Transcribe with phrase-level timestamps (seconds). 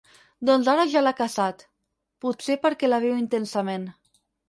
[0.49, 1.63] Doncs ara ja l'ha caçat,
[2.27, 3.91] potser perquè la viu intensament.